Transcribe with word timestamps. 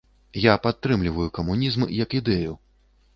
Я 0.43 0.53
падтрымліваю 0.63 1.27
камунізм 1.39 1.85
як 1.99 2.17
ідэю. 2.21 2.57